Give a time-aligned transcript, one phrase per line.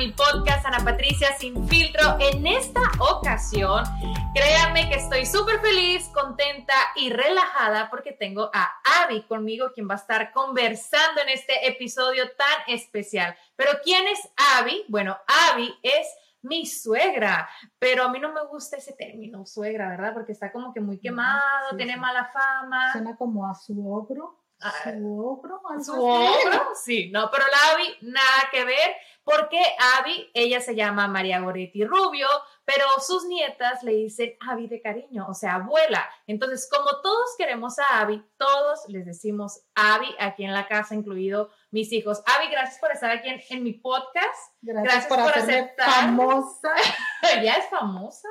[0.00, 2.16] Mi podcast Ana Patricia Sin Filtro.
[2.20, 3.84] En esta ocasión,
[4.32, 9.96] créanme que estoy súper feliz, contenta y relajada porque tengo a Abby conmigo, quien va
[9.96, 13.36] a estar conversando en este episodio tan especial.
[13.56, 14.26] Pero ¿quién es
[14.56, 14.86] Abby?
[14.88, 15.18] Bueno,
[15.52, 16.06] Abby es
[16.40, 20.14] mi suegra, pero a mí no me gusta ese término, suegra, ¿verdad?
[20.14, 22.00] Porque está como que muy quemado, Sí, tiene sí.
[22.00, 22.90] mala fama.
[22.92, 24.38] Suena como a su ogro.
[24.60, 25.42] Su algo
[25.82, 26.28] Su
[26.84, 29.62] sí, no, pero la Abby nada que ver, porque
[29.98, 32.26] Abby, ella se llama María Goretti Rubio,
[32.64, 36.08] pero sus nietas le dicen Abby de cariño, o sea, abuela.
[36.26, 41.50] Entonces, como todos queremos a Abby, todos les decimos Abby aquí en la casa, incluido
[41.70, 42.22] mis hijos.
[42.26, 44.54] Abby, gracias por estar aquí en, en mi podcast.
[44.62, 45.88] Gracias, Gracias por, por aceptar.
[45.88, 46.74] famosa.
[47.36, 48.28] Ella es famosa.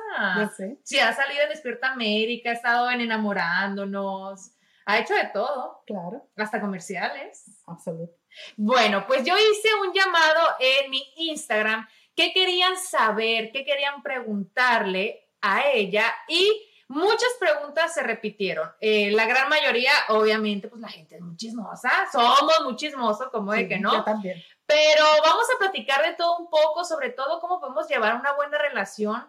[0.56, 0.78] Sé.
[0.84, 4.52] Sí, ha salido en Despierta América, ha estado en Enamorándonos,
[4.92, 7.44] ha hecho de todo, Claro, hasta comerciales.
[7.66, 8.14] absoluto.
[8.56, 11.88] Bueno, pues yo hice un llamado en mi Instagram.
[12.14, 13.50] ¿Qué querían saber?
[13.52, 16.14] ¿Qué querían preguntarle a ella?
[16.28, 18.70] Y muchas preguntas se repitieron.
[18.80, 21.90] Eh, la gran mayoría, obviamente, pues la gente es muy chismosa.
[22.12, 24.04] Somos muy chismosos, como de Sí, que Yo no.
[24.04, 24.42] también.
[24.66, 28.58] Pero vamos a platicar de todo un poco, sobre todo cómo podemos llevar una buena
[28.58, 29.28] relación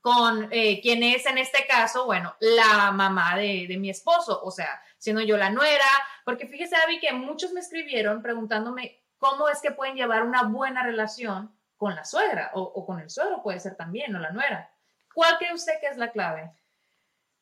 [0.00, 4.50] con eh, quien es en este caso, bueno, la mamá de, de mi esposo, o
[4.52, 5.86] sea, siendo yo la nuera,
[6.24, 10.82] porque fíjese, Abby, que muchos me escribieron preguntándome cómo es que pueden llevar una buena
[10.82, 14.70] relación con la suegra o, con el suegro, puede ser también, o la nuera.
[15.14, 16.52] ¿Cuál cree usted que es la clave?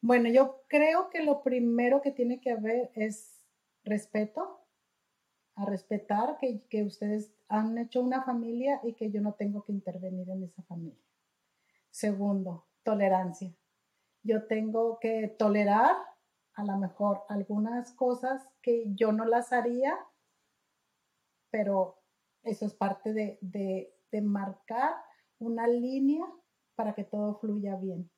[0.01, 3.43] Bueno, yo creo que lo primero que tiene que haber es
[3.83, 4.63] respeto,
[5.55, 9.73] a respetar que, que ustedes han hecho una familia y que yo no tengo que
[9.73, 11.03] intervenir en esa familia.
[11.91, 13.51] Segundo, tolerancia.
[14.23, 15.97] Yo tengo que tolerar
[16.57, 19.95] a lo mejor algunas cosas que yo no las haría,
[21.51, 21.97] pero
[22.43, 24.95] eso es parte de, de- de marcar
[25.39, 26.25] una línea
[26.75, 28.11] para que todo fluya bien.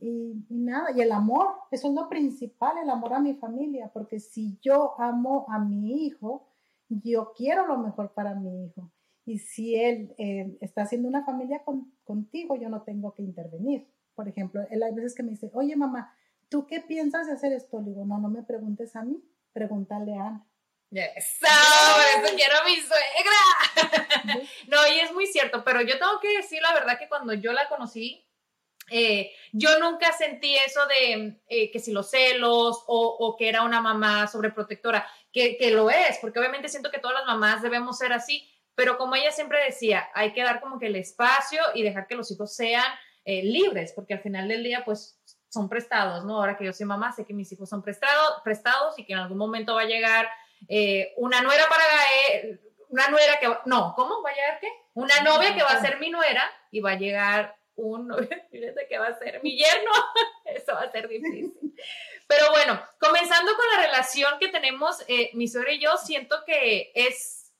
[0.00, 3.90] Y, y nada, y el amor, eso es lo principal, el amor a mi familia,
[3.92, 6.46] porque si yo amo a mi hijo,
[6.88, 8.90] yo quiero lo mejor para mi hijo.
[9.26, 13.88] Y si él eh, está haciendo una familia con- contigo, yo no tengo que intervenir.
[14.14, 16.12] Por ejemplo, él hay veces que me dice, oye mamá,
[16.50, 17.80] ¿tú qué piensas de hacer esto?
[17.80, 19.22] Le digo, no, no me preguntes a mí,
[19.52, 20.46] pregúntale a Ana.
[20.90, 24.42] Eso, por eso quiero a mi suegra.
[24.68, 27.52] no, y es muy cierto, pero yo tengo que decir la verdad que cuando yo
[27.52, 28.26] la conocí,
[28.90, 33.62] eh, yo nunca sentí eso de eh, que si los celos o, o que era
[33.62, 37.98] una mamá sobreprotectora, que, que lo es, porque obviamente siento que todas las mamás debemos
[37.98, 41.84] ser así, pero como ella siempre decía, hay que dar como que el espacio y
[41.84, 42.86] dejar que los hijos sean
[43.24, 46.36] eh, libres, porque al final del día, pues son prestados, ¿no?
[46.36, 49.18] Ahora que yo soy mamá, sé que mis hijos son prestado- prestados y que en
[49.18, 50.26] algún momento va a llegar
[50.68, 51.84] eh, una nuera para
[52.32, 54.68] eh, una nuera que va- no, ¿cómo va a llegar qué?
[54.94, 58.08] Una novia que va a ser mi nuera y va a llegar un
[58.50, 59.90] fíjate que va a ser mi yerno.
[60.44, 61.52] Eso va a ser difícil.
[62.26, 66.92] Pero bueno, comenzando con la relación que tenemos eh, mi suegra y yo, siento que
[66.94, 67.52] es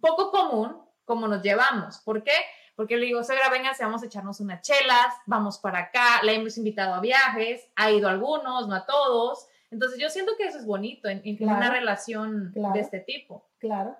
[0.00, 1.98] poco común como nos llevamos.
[1.98, 2.32] ¿Por qué?
[2.32, 2.44] Porque
[2.78, 6.94] le digo, suegra, venga, vamos a echarnos unas chelas, vamos para acá, la hemos invitado
[6.94, 9.48] a viajes, ha ido a algunos, no a todos.
[9.70, 12.74] Entonces yo siento que eso es bonito en, en una relación claro.
[12.74, 13.48] de este tipo.
[13.58, 13.96] Claro.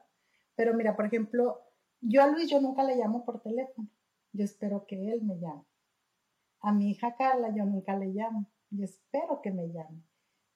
[0.55, 1.63] Pero mira, por ejemplo,
[2.01, 3.89] yo a Luis yo nunca le llamo por teléfono.
[4.33, 5.65] Yo espero que él me llame.
[6.61, 8.47] A mi hija Carla yo nunca le llamo.
[8.71, 10.03] Yo espero que me llame.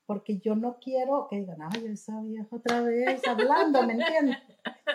[0.06, 4.38] Porque yo no quiero que digan, ay, esa vieja otra vez hablando, ¿me entiendes?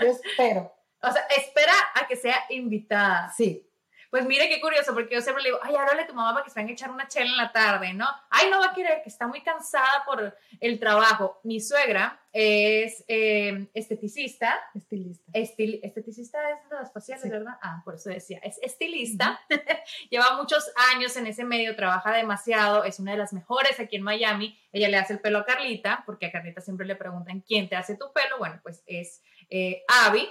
[0.01, 0.74] Yo espero.
[1.07, 3.31] O sea, espera a que sea invitada.
[3.35, 3.69] Sí,
[4.11, 6.45] Pues mire qué curioso, porque yo siempre le digo, ay, háblale a tu mamá para
[6.45, 8.07] que se van a echar una chela en la tarde, ¿no?
[8.29, 11.41] Ay, no va a querer, que está muy cansada por el trabajo.
[11.43, 14.57] Mi suegra es eh, esteticista.
[14.73, 15.31] Estilista.
[15.33, 17.57] Estil, esteticista es de las faciales, ¿verdad?
[17.61, 19.41] Ah, por eso decía, es estilista.
[20.09, 24.03] Lleva muchos años en ese medio, trabaja demasiado, es una de las mejores aquí en
[24.03, 24.57] Miami.
[24.71, 27.75] Ella le hace el pelo a Carlita, porque a Carlita siempre le preguntan quién te
[27.75, 28.37] hace tu pelo.
[28.37, 30.27] Bueno, pues es eh, Abby.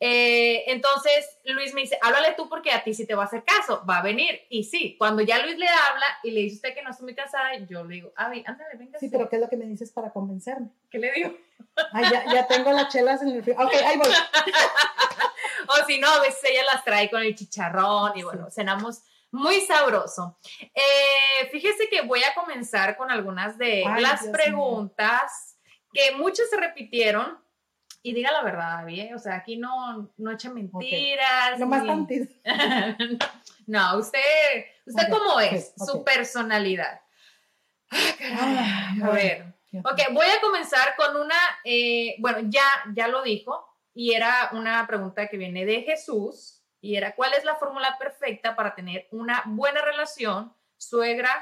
[0.00, 3.44] Eh, entonces Luis me dice, háblale tú porque a ti sí te va a hacer
[3.44, 4.42] caso, va a venir.
[4.48, 7.14] Y sí, cuando ya Luis le habla y le dice usted que no estoy muy
[7.14, 8.98] casada, yo le digo, Abby, ándale, venga.
[8.98, 10.68] Sí, pero ¿qué es lo que me dices para convencerme?
[10.90, 11.36] ¿Qué le digo?
[11.92, 13.56] Ay, ya, ya tengo las chelas en el frío.
[13.58, 14.08] Ok, ahí voy.
[15.68, 19.02] o si no, a veces ella las trae con el chicharrón y bueno, cenamos
[19.34, 20.38] muy sabroso.
[20.60, 25.58] Eh, fíjese que voy a comenzar con algunas de Ay, las Dios preguntas
[25.92, 27.38] que muchas se repitieron.
[28.06, 29.14] Y diga la verdad, Abby, ¿eh?
[29.14, 31.58] O sea, aquí no, no eche mentiras.
[31.58, 32.34] Nomás ni- tantito.
[33.66, 34.20] no, usted,
[34.84, 37.00] usted cómo es, su personalidad.
[37.90, 38.36] Ah, caray.
[38.38, 39.54] Ah, a ver.
[39.78, 41.34] Ok, voy a comenzar con una,
[41.64, 46.96] eh, bueno, ya, ya lo dijo, y era una pregunta que viene de Jesús, y
[46.96, 51.32] era, ¿cuál es la fórmula perfecta para tener una buena relación suegra,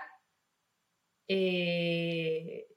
[1.27, 2.69] eh,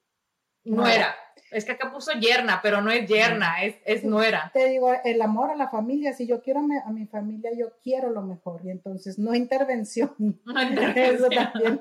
[0.63, 1.15] nuera?
[1.55, 4.51] Es que acá puso yerna, pero no es yerna, es, es nuera.
[4.53, 8.09] Te digo, el amor a la familia, si yo quiero a mi, familia, yo quiero
[8.09, 8.59] lo mejor.
[8.65, 10.13] Y entonces, no intervención.
[10.95, 11.79] Eso también.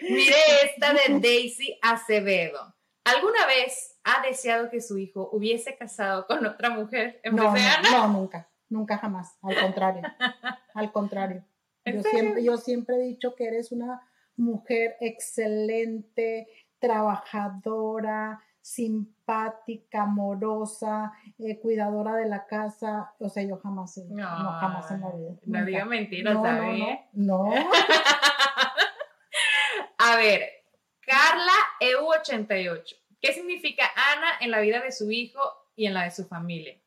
[0.00, 0.34] Mire
[0.64, 2.74] esta de Daisy Acevedo.
[3.04, 7.62] ¿Alguna vez ha deseado que su hijo hubiese casado con otra mujer en No, vez
[7.62, 7.90] de Ana?
[7.90, 8.48] no, no, nunca.
[8.70, 9.36] Nunca jamás.
[9.42, 10.02] Al contrario.
[10.72, 11.44] Al contrario.
[11.84, 14.00] ¿En Yo siempre, yo siempre he dicho que eres una
[14.36, 16.48] mujer excelente,
[16.78, 23.14] trabajadora, simpática, amorosa, eh, cuidadora de la casa.
[23.18, 24.26] O sea, yo jamás, he- no,
[24.60, 25.30] jamás en la vida.
[25.44, 26.52] No diga mentiras, no, no,
[27.12, 27.52] no, no.
[29.98, 30.42] A ver,
[31.00, 32.96] Carla EU88.
[33.20, 33.84] ¿Qué significa
[34.14, 35.40] Ana en la vida de su hijo
[35.76, 36.80] y en la de su familia?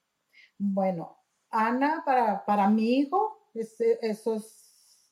[0.57, 1.19] Bueno,
[1.51, 5.11] Ana, para, para mi hijo, es- eso es,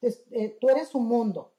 [0.00, 1.56] es- eh, tú eres su mundo,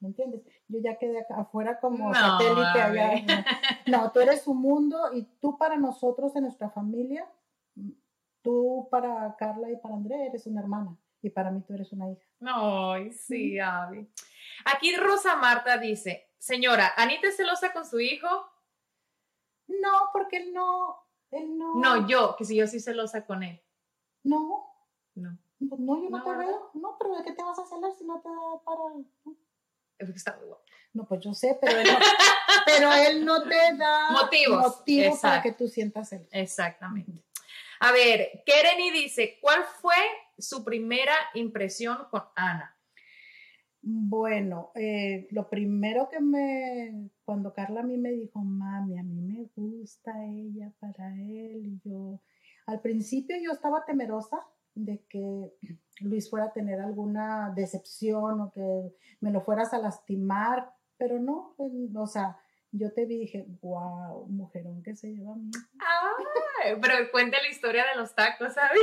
[0.00, 0.40] ¿me entiendes?
[0.68, 3.10] Yo ya quedé acá afuera como No, satélite allá.
[3.86, 7.26] No, tú eres su mundo y tú para nosotros en nuestra familia,
[8.42, 12.10] tú para Carla y para André eres una hermana y para mí tú eres una
[12.10, 12.24] hija.
[12.40, 14.08] Ay, sí, Abby.
[14.74, 18.26] Aquí Rosa Marta dice, señora, ¿Anita es celosa con su hijo?
[19.66, 20.96] No, porque él no,
[21.30, 21.74] él no.
[21.74, 23.60] No, yo, que si yo soy celosa con él.
[24.22, 24.66] No,
[25.14, 25.30] No,
[25.60, 26.46] no, yo no, No, te ¿verdad?
[26.46, 26.70] veo.
[26.74, 28.82] No, pero ¿de qué te vas a celar si no te da para...?
[29.98, 30.64] Es que está muy guapo.
[30.92, 31.98] No, pues yo sé, pero él no,
[32.66, 36.28] pero él no te da Motivos, motivo para que tú sientas celos.
[36.30, 37.24] Exactamente.
[37.80, 39.96] A ver, Kereni dice, ¿cuál fue
[40.38, 42.74] su primera impresión con Ana?
[43.82, 49.20] Bueno, eh, lo primero que me, cuando Carla a mí me dijo, mami, a mí
[49.20, 52.22] me gusta ella para él, y yo,
[52.66, 55.52] al principio yo estaba temerosa de que
[56.00, 61.54] Luis fuera a tener alguna decepción o que me lo fueras a lastimar, pero no,
[61.56, 62.36] pues, o sea,
[62.72, 65.50] yo te vi y dije, wow, mujerón que se lleva a mí,
[66.64, 68.80] Ay, pero cuente la historia de los tacos, ¿sabes?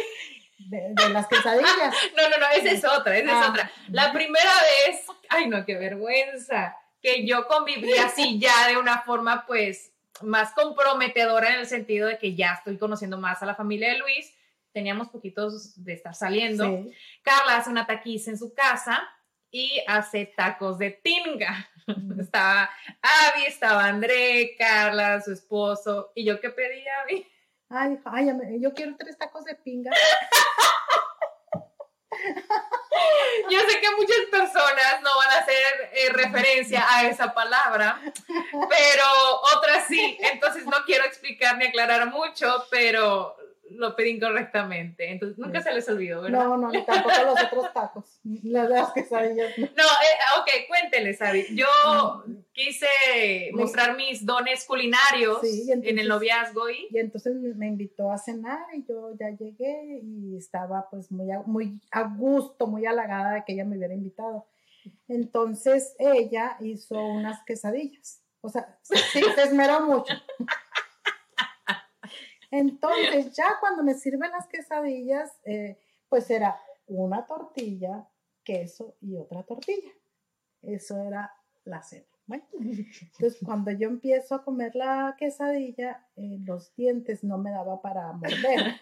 [0.69, 1.93] de, de las quesadillas.
[2.15, 3.49] No, no, no, esa es otra, esa es Ah.
[3.49, 3.71] otra.
[3.89, 4.51] La primera
[4.85, 10.53] vez, ay no, qué vergüenza, que yo conviví así ya de una forma pues más
[10.53, 14.31] comprometedora en el sentido de que ya estoy conociendo más a la familia de Luis,
[14.73, 16.65] teníamos poquitos de estar saliendo.
[16.65, 16.93] Sí.
[17.23, 19.07] Carla hace una taquiza en su casa
[19.49, 21.69] y hace tacos de tinga.
[22.19, 22.69] Estaba
[23.01, 27.27] Abby, estaba André, Carla, su esposo, y yo qué pedí, Abby.
[27.69, 29.91] Ay, ay, yo quiero tres tacos de pinga.
[33.49, 37.99] Yo sé que muchas personas no van a hacer eh, referencia a esa palabra,
[38.51, 39.05] pero
[39.55, 40.17] otras sí.
[40.31, 43.35] Entonces no quiero explicar ni aclarar mucho, pero
[43.75, 45.09] lo pedí incorrectamente.
[45.11, 46.43] Entonces nunca se les olvidó, ¿verdad?
[46.45, 48.19] No, no, ni tampoco los otros tacos.
[48.43, 49.57] Las, las quesadillas.
[49.57, 49.65] no.
[49.65, 51.45] No, eh, ok, cuénteles, Abby.
[51.55, 51.65] Yo
[52.53, 52.87] quise
[53.53, 57.53] Me- mostrar mis dones culinarios Sí, y en el entonces- noviazgo y Y entonces me
[57.53, 62.03] me invitó a cenar y yo ya llegué y estaba pues muy a, muy a
[62.03, 64.47] gusto, muy halagada de que ella me hubiera invitado.
[65.07, 68.23] Entonces ella hizo unas quesadillas.
[68.41, 68.95] O sea, sí,
[69.35, 70.13] se esmeró mucho.
[72.51, 75.79] Entonces ya cuando me sirven las quesadillas, eh,
[76.09, 78.07] pues era una tortilla,
[78.43, 79.91] queso y otra tortilla.
[80.61, 82.05] Eso era la cena.
[82.29, 88.11] Entonces cuando yo empiezo a comer la quesadilla, eh, los dientes no me daba para
[88.13, 88.79] morder.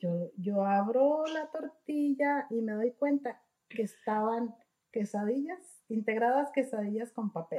[0.00, 4.54] Yo, yo abro la tortilla y me doy cuenta que estaban
[4.92, 7.58] quesadillas, integradas quesadillas con papel.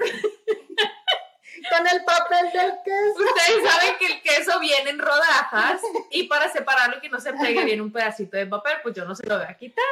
[1.69, 3.23] Con el papel del queso.
[3.23, 7.33] Ustedes saben que el queso viene en rodajas y para separarlo y que no se
[7.33, 9.85] pegue bien un pedacito de papel, pues yo no se lo voy a quitar.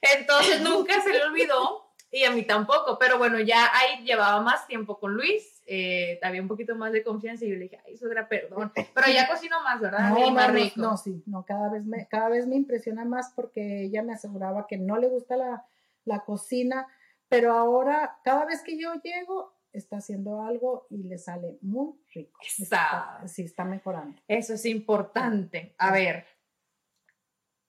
[0.00, 4.66] Entonces nunca se le olvidó y a mí tampoco, pero bueno, ya ahí llevaba más
[4.66, 7.96] tiempo con Luis, eh, había un poquito más de confianza y yo le dije, ay,
[7.96, 10.10] suegra, perdón, pero ya cocino más, ¿verdad?
[10.10, 10.74] No, más no, rico.
[10.76, 14.66] no, sí, no, cada vez me, cada vez me impresiona más porque ella me aseguraba
[14.66, 15.64] que no le gusta la,
[16.04, 16.86] la cocina,
[17.30, 22.38] pero ahora cada vez que yo llego está haciendo algo y le sale muy rico.
[22.58, 23.22] Está.
[23.26, 24.20] sí, está mejorando.
[24.28, 25.74] Eso es importante.
[25.78, 26.26] A ver.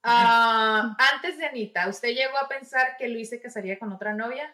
[0.03, 4.53] ah, antes de Anita, ¿usted llegó a pensar que Luis se casaría con otra novia?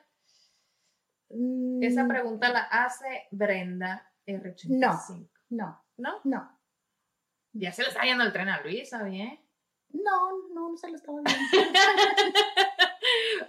[1.81, 5.27] Esa Mm, pregunta la hace Brenda R85.
[5.49, 6.21] No, ¿No?
[6.23, 6.59] no,
[7.53, 9.39] Ya se le está yendo el tren a Luis, ¿sabes?
[9.89, 11.41] no, no, no se lo estaba viendo.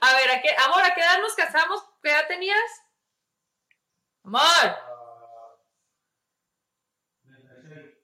[0.02, 1.84] A ver, ¿a qué, amor, ¿a qué edad nos casamos?
[2.02, 2.56] ¿Qué edad tenías?
[4.34, 4.76] Amor,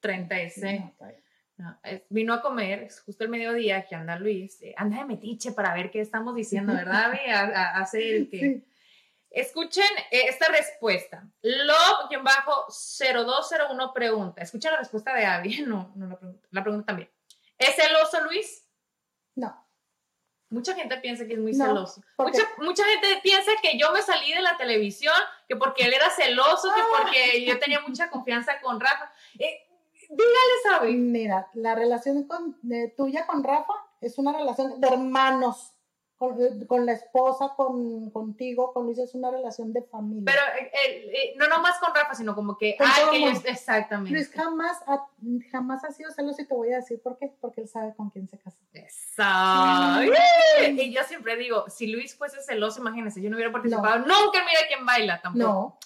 [0.00, 0.82] 36.
[1.58, 4.60] No, es- vino a comer es justo el mediodía que anda Luis.
[4.62, 7.06] eh, anda de metiche para ver qué estamos diciendo, ¿verdad?
[7.06, 7.18] Abby?
[7.30, 8.38] Hace el que.
[8.38, 8.64] Sí.
[9.30, 11.26] Escuchen eh, esta respuesta.
[11.42, 14.42] Love-0201 pregunta.
[14.42, 15.62] Escuchen la respuesta de Abby.
[15.66, 16.48] No, no la pregunta.
[16.50, 17.10] La pregunta también.
[17.58, 18.66] ¿Es celoso Luis?
[19.34, 19.65] No,
[20.48, 22.02] Mucha gente piensa que es muy No, celoso.
[22.16, 25.14] porque- Mucha, mucha gente piensa que yo me salí de la televisión,
[25.48, 29.10] que porque él era celoso, que porque yo tenía mucha confianza con Rafa.
[29.38, 29.66] Eh,
[30.08, 30.92] dígale, Abby.
[30.96, 35.72] mira, la relación con, de- tuya con Rafa es una relación de hermanos.
[36.18, 40.22] Con, con la esposa, con, contigo, con Luis, es una relación de familia.
[40.24, 44.12] Pero eh, eh, eh, no nomás con Rafa, sino como que, Con ay, que exactamente.
[44.12, 45.06] Luis jamás ha,
[45.52, 48.08] jamás ha sido celoso y te voy a decir por qué, porque él sabe con
[48.08, 48.56] quién se casa.
[48.72, 50.10] Exacto.
[50.78, 54.46] Y yo siempre digo, si Luis fuese celoso, imagínense, yo no hubiera participado nunca en
[54.46, 55.44] Mira quién baila tampoco.
[55.44, 55.78] No,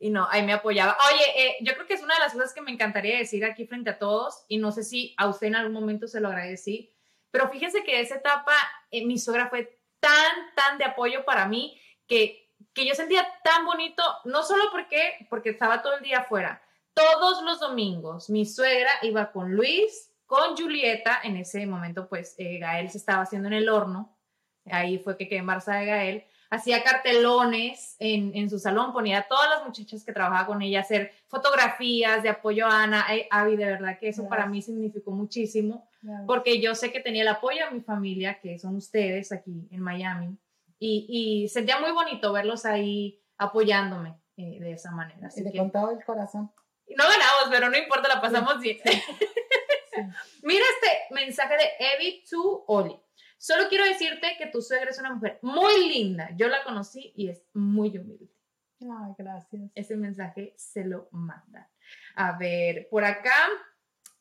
[0.00, 0.96] Y no, ahí me apoyaba.
[1.12, 3.66] Oye, eh, yo creo que es una de las cosas que me encantaría decir aquí
[3.66, 6.90] frente a todos, y no sé si a usted en algún momento se lo agradecí,
[7.30, 8.52] pero fíjense que esa etapa,
[8.90, 13.64] eh, mi suegra fue tan, tan de apoyo para mí que, que yo sentía tan
[13.64, 16.62] bonito, no solo porque, porque estaba todo el día afuera,
[16.94, 22.58] todos los domingos mi suegra iba con Luis, con Julieta, en ese momento pues eh,
[22.58, 24.16] Gael se estaba haciendo en el horno,
[24.70, 29.28] ahí fue que quedé embarazada de Gael, hacía cartelones en, en su salón, ponía a
[29.28, 33.26] todas las muchachas que trabajaba con ella a hacer fotografías de apoyo a Ana, eh,
[33.30, 35.88] Abby, de verdad que eso para mí significó muchísimo,
[36.26, 39.80] porque yo sé que tenía el apoyo de mi familia, que son ustedes aquí en
[39.80, 40.38] Miami,
[40.78, 45.28] y, y sentía muy bonito verlos ahí apoyándome eh, de esa manera.
[45.28, 46.52] Así y de que, con todo el corazón.
[46.96, 48.78] no ganamos, pero no importa, la pasamos bien.
[48.84, 49.02] Sí.
[50.42, 53.00] Mira este mensaje de Evi to Oli.
[53.38, 56.30] Solo quiero decirte que tu suegra es una mujer muy linda.
[56.36, 58.28] Yo la conocí y es muy humilde.
[58.80, 59.70] Ay, gracias.
[59.74, 61.66] Ese mensaje se lo mandan.
[62.16, 63.34] A ver, por acá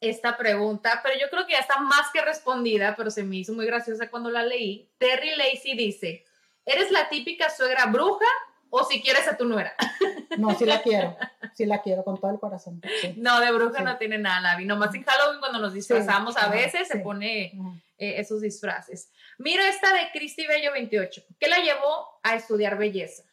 [0.09, 3.53] esta pregunta, pero yo creo que ya está más que respondida, pero se me hizo
[3.53, 4.89] muy graciosa cuando la leí.
[4.97, 6.25] Terry Lacey dice,
[6.65, 8.25] ¿eres la típica suegra bruja
[8.69, 9.73] o si quieres a tu nuera?
[10.35, 11.15] No, sí la quiero,
[11.53, 12.81] sí la quiero con todo el corazón.
[13.01, 13.13] sí.
[13.17, 13.83] No, de bruja Sí.
[13.83, 14.65] no tiene nada, Lavi.
[14.65, 17.53] Nomás en Halloween cuando nos disfrazamos a veces se pone
[17.99, 19.11] eh, esos disfraces.
[19.37, 21.21] Mira esta de Cristi Bello 28.
[21.39, 23.23] ¿Qué la llevó a estudiar belleza?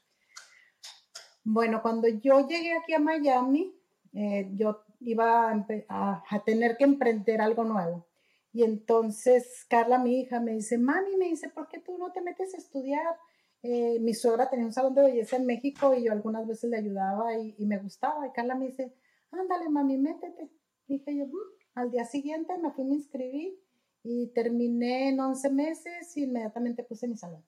[1.43, 3.75] Bueno, cuando yo llegué aquí a Miami,
[4.13, 8.07] eh, yo iba a, a- a tener que emprender algo nuevo.
[8.53, 12.21] Y entonces Carla, mi hija, me dice, mami, me dice, ¿por qué tú no te
[12.21, 13.17] metes a estudiar?
[13.63, 16.79] Eh, mi suegra tenía un salón de belleza en México y yo algunas veces le
[16.79, 18.27] ayudaba y, y me gustaba.
[18.27, 18.93] Y Carla me dice,
[19.31, 20.51] ándale, mami, métete.
[20.87, 21.33] Dije yo, "Mm".
[21.75, 23.59] al día siguiente me fui, me inscribí
[24.03, 27.45] y terminé en 11 meses y inmediatamente puse mi salón.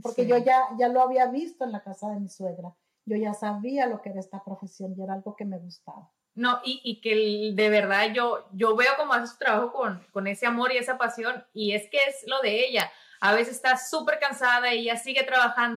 [0.00, 0.28] Porque Sí.
[0.28, 2.74] yo ya, ya lo había visto en la casa de mi suegra.
[3.04, 6.10] Yo ya sabía lo que era esta profesión y era algo que me gustaba.
[6.34, 10.26] No, y, y que de verdad yo, yo veo cómo hace su trabajo con, con
[10.26, 12.90] ese amor y esa pasión, y es que es lo de ella.
[13.20, 15.76] A veces está súper cansada y ella sigue trabajando.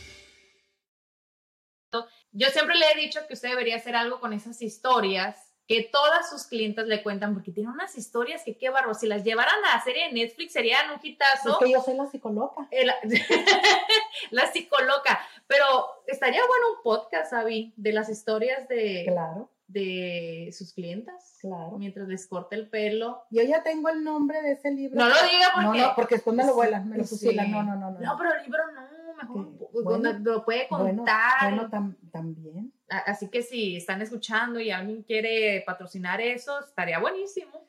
[2.33, 6.29] Yo siempre le he dicho que usted debería hacer algo con esas historias que todas
[6.29, 9.77] sus clientes le cuentan, porque tiene unas historias que qué barro, si las llevaran a
[9.77, 11.51] la serie de Netflix serían un hitazo.
[11.51, 12.67] Es que yo soy la psicóloga.
[12.83, 12.95] la,
[14.31, 15.65] la psicóloga, pero
[16.07, 21.37] estaría bueno un podcast, Abby, de las historias de, Claro, de sus clientas.
[21.39, 21.77] claro.
[21.77, 23.23] Mientras les corta el pelo.
[23.29, 24.97] Yo ya tengo el nombre de ese libro.
[24.99, 25.79] No lo diga porque...
[25.79, 27.09] No, no, porque después me lo vuelan, me lo Sí.
[27.11, 27.49] fusilan.
[27.49, 27.99] No, no, no, no.
[27.99, 28.81] No, pero el libro no,
[29.21, 31.43] mejor po- Bueno, donde lo puede Bueno, contar.
[31.53, 32.73] bueno, tam- también.
[32.89, 37.65] Así que si están escuchando y alguien quiere patrocinar eso, estaría buenísimo.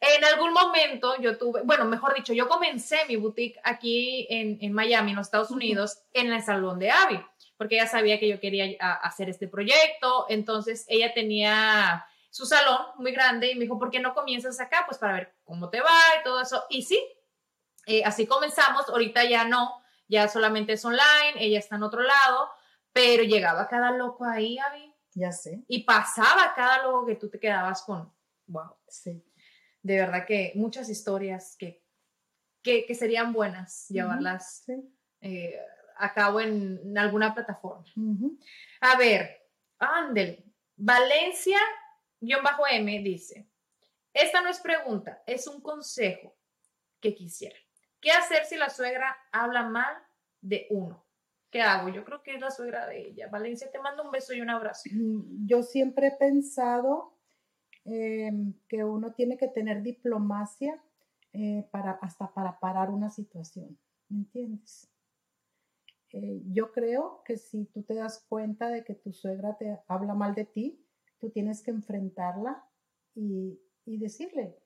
[0.00, 4.72] En algún momento yo tuve, bueno, mejor dicho, yo comencé mi boutique aquí en, en
[4.74, 7.18] Miami, en los Estados Unidos, en el salón de Abby,
[7.56, 12.78] porque ella sabía que yo quería a- hacer este proyecto, entonces ella tenía su salón
[12.98, 14.84] muy grande y me dijo, ¿por qué no comienzas acá?
[14.86, 16.62] Pues para ver cómo te va y todo eso.
[16.68, 17.00] Y sí,
[17.86, 22.48] eh, así comenzamos, ahorita ya no, ya solamente es online, ella está en otro lado,
[22.92, 27.40] pero llegaba cada loco ahí, Abby, Ya sé, y pasaba cada loco que tú te
[27.40, 28.12] quedabas con,
[28.46, 29.22] wow, sí.
[29.82, 31.84] de verdad que muchas historias que,
[32.62, 34.74] que, que serían buenas llevarlas sí.
[35.20, 35.58] eh,
[35.98, 37.84] a cabo en, en alguna plataforma.
[38.80, 39.48] A ver,
[39.78, 40.44] Ándel,
[40.76, 43.48] Valencia-M dice,
[44.12, 46.36] esta no es pregunta, es un consejo
[47.00, 47.56] que quisiera.
[48.06, 49.92] ¿Qué hacer si la suegra habla mal
[50.40, 51.04] de uno?
[51.50, 51.88] ¿Qué hago?
[51.88, 53.26] Yo creo que es la suegra de ella.
[53.26, 54.88] Valencia, te mando un beso y un abrazo.
[54.92, 57.18] Mm, Yo siempre he pensado
[57.84, 60.80] em, que uno tiene que tener diplomacia
[61.32, 61.68] eh,
[62.00, 63.76] hasta para parar una situación,
[64.08, 64.88] ¿me entiendes?
[66.12, 70.14] Eh, yo creo que si tú te das cuenta de que tu suegra te habla
[70.14, 70.80] mal de ti,
[71.18, 72.64] tú tienes que enfrentarla
[73.16, 74.56] y, y decirle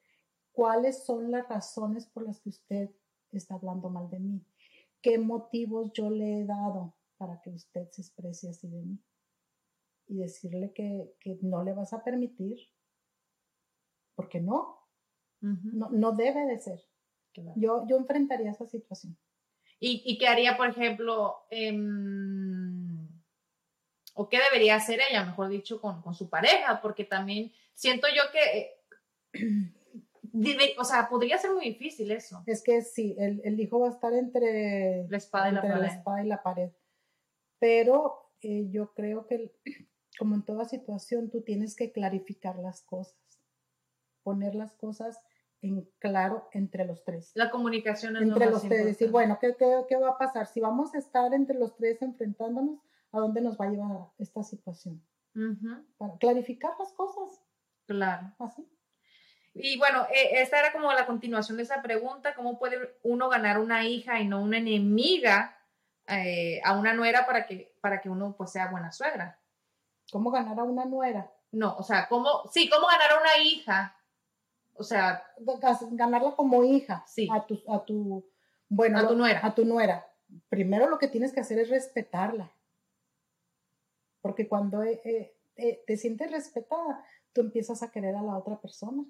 [0.53, 2.91] cuáles son las razones por las que usted
[3.39, 4.45] está hablando mal de mí,
[5.03, 8.99] qué motivos yo le he dado para que usted se exprese así de mí
[10.07, 12.59] y decirle que, que no le vas a permitir,
[14.15, 14.79] porque no,
[15.41, 16.85] no, no debe de ser.
[17.33, 17.53] Claro.
[17.57, 19.17] Yo, yo enfrentaría esa situación.
[19.79, 23.09] ¿Y, y qué haría, por ejemplo, em,
[24.15, 26.81] o qué debería hacer ella, mejor dicho, con, con su pareja?
[26.83, 29.73] Porque también siento yo que, eh,
[30.33, 32.43] debe- o sea, podría ser muy difícil eso.
[32.47, 35.73] Es que sí, el, el hijo va a estar entre La espada y la entre
[35.75, 35.87] pared.
[35.97, 36.71] espada y la pared.
[37.59, 39.53] Pero eh, yo creo que,
[40.19, 43.17] como en toda situación, tú tienes que clarificar las cosas,
[44.23, 45.21] poner las cosas
[45.63, 47.33] en claro entre los tres.
[47.35, 50.19] La comunicación es lo Entre más los tres, decir, bueno, ¿qué, qué, qué va a
[50.19, 50.47] pasar?
[50.47, 52.81] Si vamos a estar entre los tres enfrentándonos,
[53.13, 55.03] ¿a dónde nos va a llevar esta situación?
[55.35, 57.43] Ujú, Para clarificar las cosas,
[57.87, 58.33] claro.
[58.39, 58.67] así.
[59.55, 63.59] Y bueno, eh, esta era como la continuación de esa pregunta, ¿cómo puede uno ganar
[63.59, 65.59] una hija y no una enemiga
[66.07, 69.39] eh, a una nuera para que, para que uno pues sea buena suegra?
[70.13, 71.33] ¿Cómo ganar a una nuera?
[71.53, 73.97] No, o sea, ¿cómo, sí, cómo ganar a una hija?
[74.75, 75.25] O sea,
[75.91, 77.29] ganarla como hija Sí.
[77.33, 78.25] a tu, a tu,
[78.69, 79.41] bueno, A tu nuera.
[79.45, 80.07] A tu nuera.
[80.49, 82.53] Primero lo que tienes que hacer es respetarla.
[84.21, 85.35] Porque cuando eh,
[85.87, 89.05] te sientes respetada, tú empiezas a querer a la otra persona.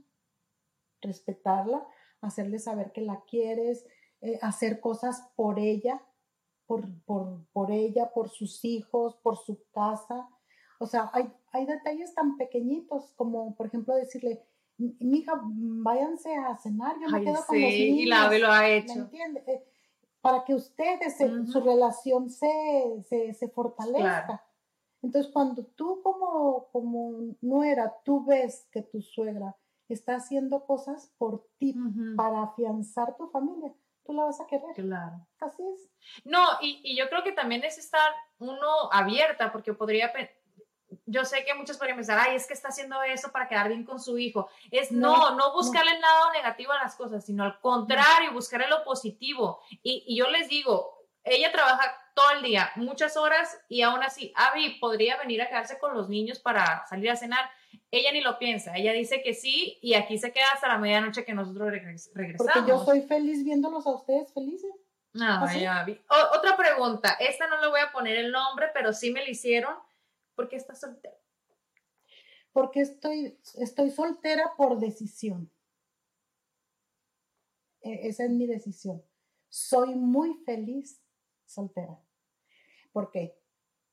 [1.02, 1.86] Respetarla,
[2.20, 3.86] hacerle saber que la quieres,
[4.20, 6.02] eh, hacer cosas por ella,
[6.66, 10.28] por, por, por ella, por sus hijos, por su casa.
[10.78, 14.42] O sea, hay, hay detalles tan pequeñitos como, por ejemplo, decirle,
[14.78, 18.00] mi hija, váyanse a cenar, yo me ay, quedo con los sí, niños.
[18.00, 18.92] y la Ave lo ha ¿Me hecho.
[18.92, 19.42] entiende?
[19.46, 19.64] Eh,
[20.22, 21.46] para que ustedes, se- Ujú.
[21.46, 24.24] su relación se, se, se fortalezca.
[24.26, 24.40] Claro.
[25.02, 29.56] Entonces, cuando tú como, como nuera, tú ves que tu suegra
[29.94, 31.74] está haciendo cosas por ti
[32.16, 33.72] para afianzar tu familia,
[34.05, 34.74] tú la vas a querer.
[34.74, 35.26] Claro.
[35.40, 35.90] Así es.
[36.24, 40.12] No, y, y yo creo que también es estar uno abierta, porque podría,
[41.07, 43.85] yo sé que muchos podrían pensar, ay, es que está haciendo eso para quedar bien
[43.85, 44.48] con su hijo.
[44.70, 48.68] Es no, No, no, buscarle el lado negativo a las cosas, sino al contrario, buscarle
[48.68, 49.61] lo positivo.
[49.83, 54.33] Y, y yo les digo, ella trabaja todo el día, muchas horas, y aún así,
[54.37, 57.50] Abby podría venir a quedarse con los niños para salir a cenar.
[57.90, 61.24] Ella ni lo piensa, ella dice que sí, y aquí se queda hasta la medianoche
[61.24, 62.52] que nosotros regres- regresamos.
[62.52, 64.70] Porque yo soy feliz viéndolos a ustedes felices.
[65.14, 65.64] Ay, ¿Así?
[65.64, 66.00] Abby.
[66.09, 67.16] O- otra pregunta.
[67.18, 69.74] Esta no le voy a poner el nombre, pero sí me la hicieron
[70.37, 71.14] ¿Por qué estás soltera?
[72.52, 75.50] Porque estoy, estoy soltera por decisión.
[77.83, 79.02] E- esa es mi decisión.
[79.48, 81.02] Soy muy feliz
[81.44, 82.00] soltera.
[82.92, 83.38] ¿Por qué?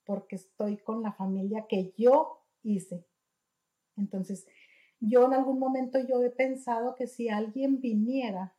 [0.05, 3.05] Porque estoy con la familia que yo hice.
[3.97, 4.47] Entonces,
[4.99, 8.55] yo en algún momento yo he pensado que si alguien viniera,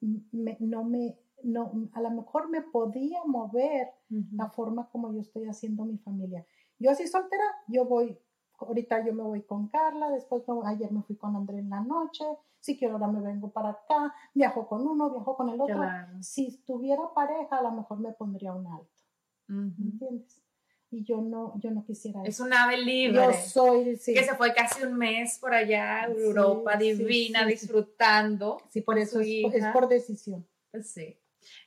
[0.00, 3.90] me- no me, no, a lo mejor me podía mover
[4.32, 6.46] la forma como yo estoy haciendo mi familia.
[6.78, 8.18] Yo así soltera, yo voy,
[8.58, 11.80] ahorita yo me voy con Carla, después me- ayer me fui con André en la
[11.80, 12.24] noche,
[12.60, 15.76] si quiero ahora me vengo para acá, viajo con uno, viajo con el otro.
[15.76, 16.22] Claro.
[16.22, 19.02] Si tuviera pareja, a lo mejor me pondría un alto,
[19.48, 19.82] ¿me Ujú.
[19.82, 20.42] entiendes?
[20.90, 23.16] Y yo no, yo no quisiera Es un ave libre.
[23.16, 27.44] Yo soy, sí, Que se fue casi un mes por allá, a Europa, sí, divina,
[27.44, 28.62] sí, disfrutando.
[28.70, 30.46] sí, por eso es, es por decisión.
[30.70, 31.18] Pues Sí,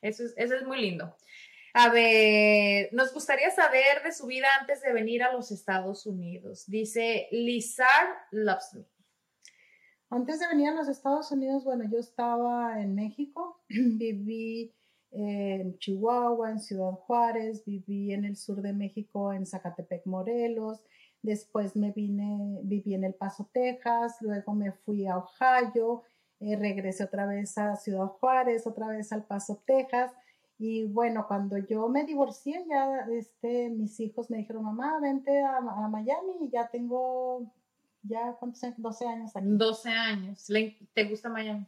[0.01, 1.15] eso es, eso es muy lindo.
[1.73, 6.65] A ver, nos gustaría saber de su vida antes de venir a los Estados Unidos.
[6.67, 8.85] Dice Lizard Loves Me.
[10.09, 14.73] Antes de venir a los Estados Unidos, bueno, yo estaba en México, viví
[15.11, 20.85] en Chihuahua, en Ciudad Juárez, viví en el sur de México, en Zacatepec, Morelos,
[21.21, 26.03] después me vine, viví en El Paso, Texas, luego me fui a Ohio,
[26.39, 30.11] eh, regresé otra vez a Ciudad Juárez, otra vez al Paso, Texas,
[30.57, 35.57] y bueno, cuando yo me divorcié, ya este, mis hijos me dijeron, mamá, vente a,
[35.57, 37.51] a Miami, y ya tengo,
[38.03, 38.77] ya, ¿cuántos años?
[38.77, 39.45] 12 años aquí.
[39.49, 40.47] 12 años.
[40.93, 41.65] ¿Te gusta Miami?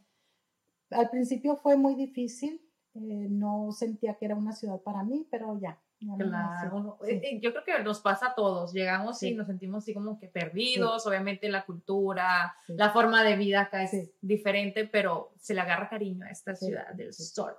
[0.90, 2.60] Al principio fue muy difícil,
[2.94, 5.78] eh, no sentía que era una ciudad para mí, pero ya.
[6.18, 6.98] Claro.
[7.02, 7.10] Sí.
[7.12, 8.72] eh, eh, Yo creo que nos pasa a todos.
[8.72, 11.06] Llegamos y nos sentimos así como que perdidos.
[11.06, 16.24] Obviamente la cultura, la forma de vida acá es diferente, pero se le agarra cariño
[16.26, 17.54] a esta ciudad del sol.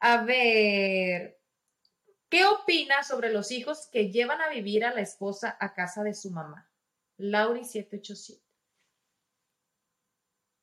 [0.00, 1.40] A ver,
[2.28, 6.14] ¿qué opina sobre los hijos que llevan a vivir a la esposa a casa de
[6.14, 6.68] su mamá?
[7.16, 8.42] Lauri 787.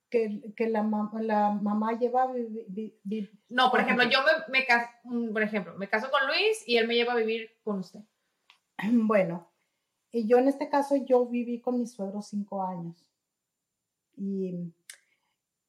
[0.09, 0.81] Que, que la,
[1.21, 5.43] la mamá lleva a vi- vi- No, por ejemplo, yo me, me caso, mm, por
[5.43, 7.99] ejemplo, me caso con Luis y él me lleva a vivir con usted.
[8.91, 9.47] Bueno,
[10.11, 13.05] y yo en este caso yo viví con mis suegros cinco años.
[14.17, 14.73] Y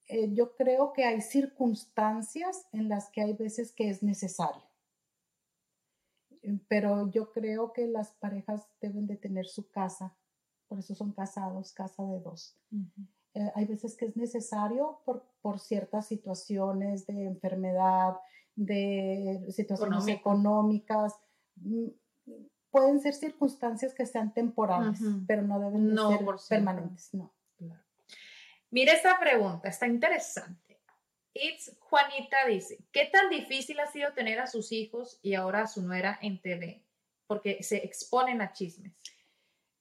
[0.08, 4.62] eh, yo creo que hay circunstancias en las que hay veces que es necesario.
[6.42, 10.16] Eh, Pero yo creo que las parejas deben de tener su casa,
[10.66, 12.56] por eso son casados, casa de dos.
[13.34, 18.14] Eh, hay veces que es necesario por, por ciertas situaciones de enfermedad,
[18.56, 20.20] de situaciones Económico.
[20.20, 21.14] económicas.
[21.56, 21.86] Mm,
[22.70, 25.24] Pueden ser circunstancias que sean temporales, Ujú.
[25.26, 27.12] pero no deben de No ser por permanentes.
[27.14, 27.34] No.
[27.56, 27.82] Claro.
[28.70, 30.78] Mira esta pregunta, está interesante.
[31.34, 35.66] It's Juanita dice, ¿qué tan difícil ha sido tener a sus hijos y ahora a
[35.66, 36.84] su nuera en TV?
[37.26, 38.92] Porque se exponen a chismes.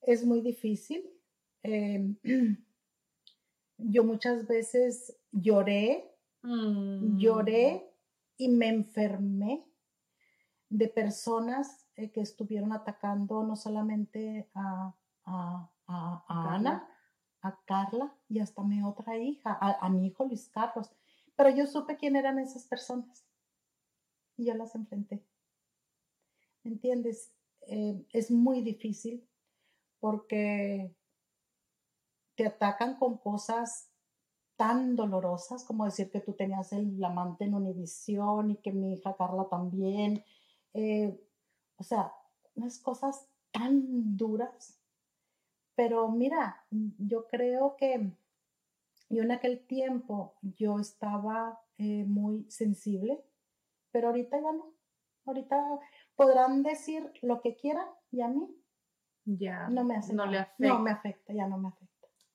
[0.01, 1.07] Es muy difícil.
[1.63, 2.15] Eh,
[3.79, 6.05] yo muchas veces lloré,
[6.41, 7.17] Mm.
[7.17, 7.93] lloré
[8.37, 9.65] y me enfermé
[10.69, 16.55] de personas eh, que estuvieron atacando no solamente a, a- a- a.
[16.55, 16.87] Ana,
[17.41, 20.89] a Carla y hasta a mi otra hija, a, a mi hijo Luis Carlos.
[21.35, 23.25] Pero yo supe quién eran esas personas
[24.37, 25.25] y yo las enfrenté.
[26.63, 27.33] ¿Me entiendes?
[27.67, 29.27] Eh, es muy difícil
[29.99, 30.95] porque
[32.39, 33.91] te atacan con cosas
[34.55, 39.17] tan dolorosas como decir que tú tenías el amante en Univisión y que mi hija
[39.17, 40.23] Carla también.
[40.73, 41.19] Eh,
[41.75, 42.13] o sea,
[42.55, 44.79] unas cosas tan duras.
[45.75, 48.09] Pero mira, yo creo que
[49.09, 53.21] yo en aquel tiempo yo estaba eh, muy sensible,
[53.91, 54.73] pero ahorita ya no.
[55.25, 55.57] Ahorita
[56.15, 58.55] podrán decir lo que quieran y a mí
[59.25, 59.67] Ya.
[59.67, 60.67] no me hace no le afecta.
[60.67, 61.88] No me afecta, ya no me afecta.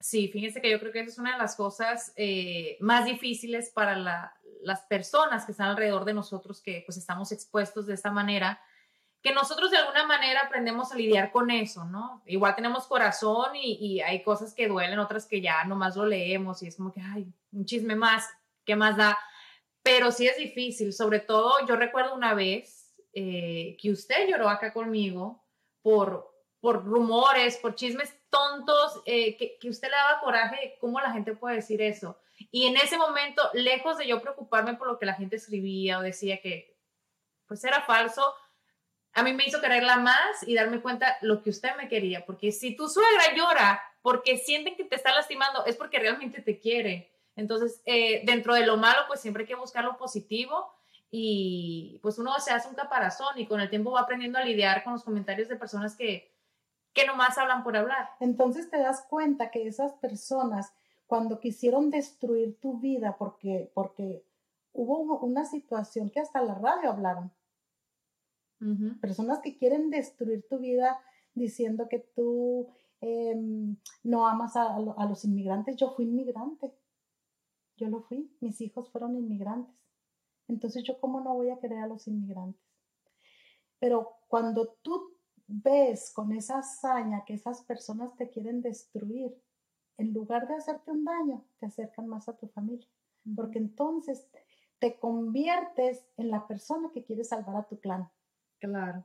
[0.07, 3.71] Sí, fíjense que yo creo que esa es una de las cosas eh, más difíciles
[3.71, 8.11] para la- las personas que están alrededor de nosotros, que pues estamos expuestos de esta
[8.11, 8.61] manera,
[9.23, 12.23] que nosotros de alguna manera aprendemos a lidiar con eso, ¿no?
[12.27, 16.62] Igual tenemos corazón y, y hay cosas que duelen, otras que ya nomás lo leemos
[16.62, 18.29] y es como que, ay, un chisme más,
[18.67, 19.17] ¿qué más da?
[19.83, 24.75] Pero sí es difícil, sobre todo yo recuerdo una vez eh, que usted lloró acá
[24.75, 25.47] conmigo
[25.81, 31.12] por, por rumores, por chismes tontos, eh, que, que usted le daba coraje cómo la
[31.12, 32.18] gente puede decir eso.
[32.51, 36.03] Y en ese momento, lejos de yo preocuparme por lo que la gente escribía o
[36.03, 36.77] decía que
[37.47, 38.25] pues era falso,
[39.12, 42.51] a mí me hizo quererla más y darme cuenta lo que usted me quería, porque
[42.51, 47.12] si tu suegra llora porque sienten que te está lastimando, es porque realmente te quiere.
[47.37, 50.75] Entonces, eh, dentro de lo malo, pues siempre hay que buscar lo positivo
[51.11, 54.85] y pues uno se hace un caparazón y con el tiempo va aprendiendo a lidiar
[54.85, 56.34] con los comentarios de personas que
[56.95, 58.11] que nomás hablan por hablar.
[58.21, 60.73] Entonces te das cuenta que esas personas,
[61.07, 64.25] cuando quisieron destruir tu vida, porque, porque
[64.73, 67.33] hubo una situación que hasta la radio hablaron,
[69.03, 70.99] personas que quieren destruir tu vida
[71.35, 72.69] diciendo que tú
[73.03, 76.73] em, no amas a, a los inmigrantes, yo fui inmigrante,
[77.77, 79.75] yo lo fui, mis hijos fueron inmigrantes.
[80.49, 82.63] Entonces yo cómo no voy a querer a los inmigrantes.
[83.79, 85.13] Pero cuando tú
[85.47, 89.35] ves con esa hazaña que esas personas te quieren destruir,
[89.97, 92.89] en lugar de hacerte un daño, te acercan más a tu familia.
[93.37, 94.29] Porque entonces
[94.79, 98.11] te conviertes en la persona que quiere salvar a tu clan.
[98.59, 99.05] Claro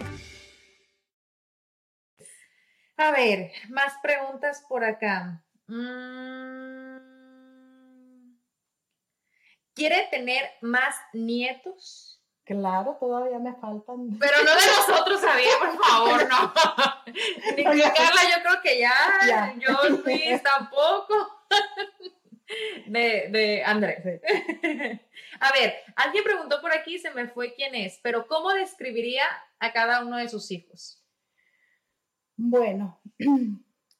[3.01, 5.43] A ver, más preguntas por acá.
[5.65, 6.97] Mm.
[9.73, 12.21] ¿Quiere tener más nietos?
[12.45, 14.19] Claro, todavía me faltan.
[14.19, 16.53] Pero no de nosotros, Javier, por favor, no.
[17.55, 19.55] Ni que Carla, yo creo que ya.
[19.57, 21.45] Yo Luis tampoco.
[22.85, 24.21] De, de Andrés.
[25.39, 29.25] A ver, alguien preguntó por aquí, se me fue quién es, pero ¿cómo describiría
[29.59, 31.00] a cada uno de sus hijos?
[32.43, 32.99] Bueno,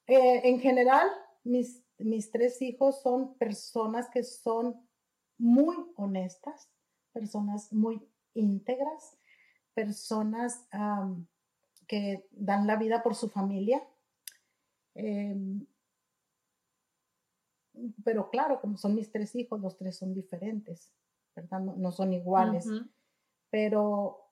[0.07, 1.07] eh, en general,
[1.43, 4.89] mis, mis tres hijos son personas que son
[5.37, 6.67] muy honestas,
[7.13, 8.01] personas muy
[8.33, 9.15] íntegras,
[9.75, 10.67] personas
[11.87, 13.87] que dan la vida por su familia.
[14.95, 15.67] Em,
[18.03, 20.91] pero claro, como son mis tres hijos, los tres son diferentes,
[21.35, 21.59] ¿verdad?
[21.59, 22.65] No, son iguales.
[23.51, 24.31] Pero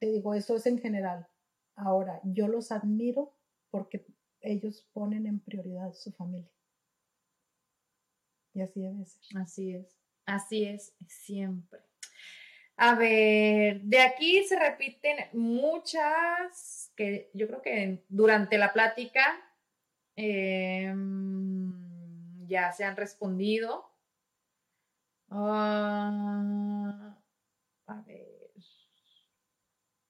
[0.00, 1.28] te digo, eso es en general.
[1.76, 3.33] Ahora, yo los admiro
[3.74, 4.06] porque
[4.40, 6.48] ellos ponen en prioridad su familia.
[8.52, 9.36] Y así debe ser.
[9.36, 11.80] Así es, así es siempre.
[12.76, 19.44] A ver, de aquí se repiten muchas que yo creo que durante la plática
[20.14, 21.66] em,
[22.46, 23.90] ya se han respondido.
[25.30, 27.18] Ah,
[27.86, 28.52] a ver,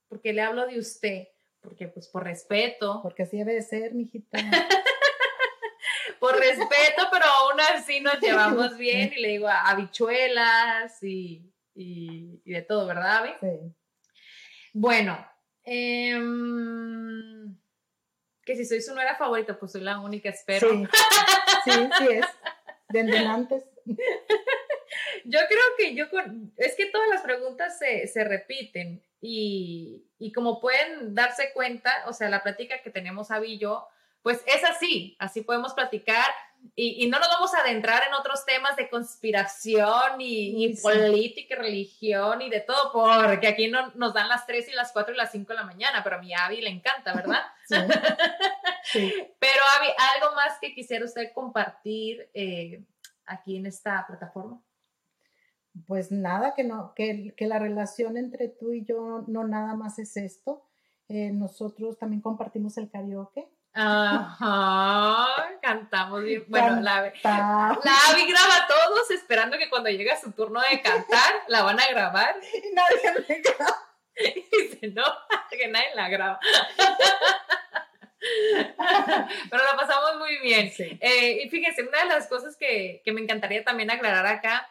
[0.06, 1.33] porque le hablo de usted
[1.64, 3.00] porque pues por respeto.
[3.02, 4.38] Porque así debe de ser, mijita.
[6.20, 12.62] por respeto, pero aún así nos llevamos bien y le digo habichuelas y, y, de
[12.62, 13.30] todo, ¿verdad, Abby?
[13.40, 13.74] Sí.
[14.72, 15.26] Bueno,
[15.64, 17.56] em,
[18.44, 20.68] que si soy su nuera favorita, pues soy la única, espero.
[20.70, 20.86] Sí,
[21.64, 22.26] sí, sí es.
[22.88, 23.64] Desde antes.
[25.24, 26.04] Yo creo que yo
[26.56, 32.12] es que todas las preguntas se, se repiten y, y, como pueden darse cuenta, o
[32.12, 33.88] sea, la plática que tenemos Abby y yo,
[34.20, 36.26] pues es así, así podemos platicar
[36.74, 41.58] y, y, no nos vamos a adentrar en otros temas de conspiración y, política y
[41.58, 45.16] religión y de todo, porque aquí no, nos dan las 3 y las 4 y
[45.16, 47.42] las 5 de la mañana, pero a mi Abby le encanta, ¿verdad?
[48.84, 48.98] Sí.
[49.38, 52.84] Pero Abby, ¿algo más que quisiera usted compartir eh,
[53.24, 54.60] aquí en esta plataforma?
[55.86, 59.98] Pues nada, que, no, que, que, la relación entre tú y yo no nada más
[59.98, 60.64] es esto.
[61.08, 63.48] Eh, nosotros también compartimos el karaoke.
[63.74, 65.26] Ajá,
[65.60, 66.44] cantamos bien.
[66.48, 71.62] Bueno, la, la Abby graba todos esperando que cuando llegue su turno de cantar la
[71.62, 72.36] van a grabar.
[72.52, 73.76] Y nadie me graba.
[74.16, 75.02] Y dice, no,
[75.50, 76.38] que nadie la graba.
[79.50, 80.72] Pero la pasamos muy bien.
[80.78, 84.68] Eh, y fíjense, una de las cosas que, que me encantaría también aclarar acá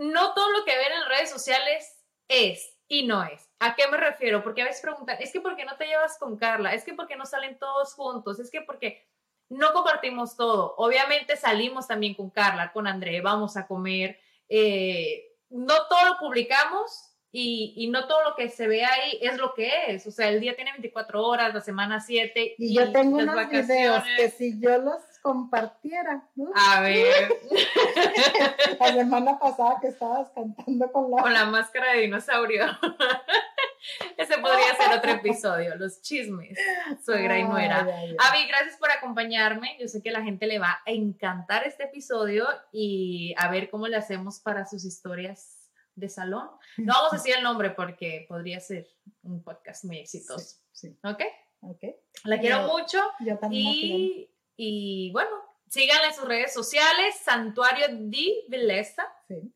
[0.00, 3.50] no todo lo que ven en redes sociales es y no es.
[3.58, 4.42] ¿A qué me refiero?
[4.42, 6.72] Porque a veces preguntan, es que ¿por qué no te llevas con Carla?
[6.72, 8.40] Es que ¿por qué no salen todos juntos?
[8.40, 9.06] Es que porque
[9.50, 10.74] no compartimos todo.
[10.78, 14.18] Obviamente salimos también con Carla, con André, vamos a comer.
[14.48, 19.36] Eh, no todo lo publicamos, y, y, no todo lo que se ve ahí es
[19.36, 20.04] lo que es.
[20.06, 22.56] O sea, el día tiene 24 horas, la semana 7.
[22.58, 26.28] Y, yo tengo unos videos que si yo los compartiera.
[26.54, 27.32] A ver.
[28.80, 31.22] la semana pasada que estabas cantando con la...
[31.22, 32.64] Con la máscara de dinosaurio.
[34.16, 36.58] Ese podría ser otro episodio, los chismes,
[37.04, 37.80] suegra y nuera.
[37.80, 39.76] Avi, gracias por acompañarme.
[39.80, 43.70] Yo sé que a la gente le va a encantar este episodio y a ver
[43.70, 46.48] cómo le hacemos para sus historias de salón.
[46.76, 48.86] No vamos a decir el nombre porque podría ser
[49.22, 50.58] un podcast muy exitoso.
[50.72, 51.22] Sí, ¿Ok?
[51.62, 51.84] Ok.
[52.24, 52.98] La quiero mucho.
[53.20, 53.64] Yo también.
[53.66, 54.29] Y,
[54.62, 55.30] y bueno,
[55.68, 59.10] síganla en sus redes sociales, Santuario di Belleza.
[59.26, 59.50] Sí.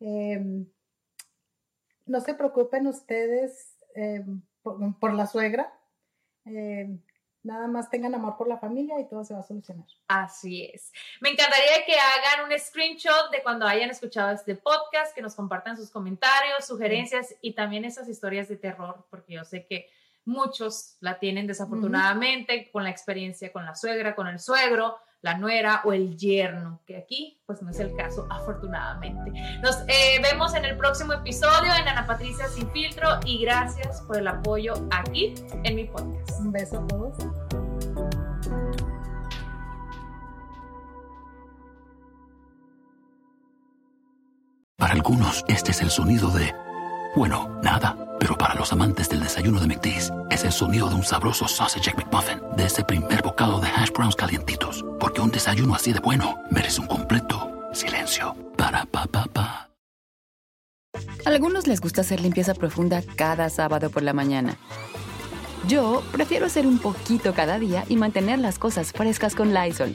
[0.00, 0.64] Em,
[2.06, 5.70] no se preocupen ustedes em, por, la suegra.
[6.46, 6.98] Em,
[7.42, 9.86] nada más tengan amor por la familia y todo se va a solucionar.
[10.06, 10.94] Así es.
[11.20, 15.76] Me encantaría que hagan un screenshot de cuando hayan escuchado este podcast, que nos compartan
[15.76, 19.90] sus comentarios, sugerencias y también esas historias de terror, porque yo sé que
[20.28, 25.82] muchos la tienen desafortunadamente con la experiencia con la suegra, con el suegro la nuera
[25.84, 29.32] o el yerno, que aquí pues no es el caso afortunadamente.
[29.60, 34.18] Nos eh, vemos en el próximo episodio en Ana Patricia Sin Filtro y gracias por
[34.18, 36.38] el apoyo aquí en mi podcast.
[36.38, 37.16] Un beso a todos.
[44.76, 46.54] Para algunos este es el sonido de,
[47.18, 51.04] bueno, nada pero para los amantes del desayuno de McDee's, es el sonido de un
[51.04, 55.92] sabroso sausage McMuffin, de ese primer bocado de hash browns calientitos, porque un desayuno así
[55.92, 58.34] de bueno merece un completo silencio.
[58.56, 59.70] Para pa pa pa.
[61.24, 64.56] algunos les gusta hacer limpieza profunda cada sábado por la mañana.
[65.68, 69.94] Yo prefiero hacer un poquito cada día y mantener las cosas frescas con Lysol.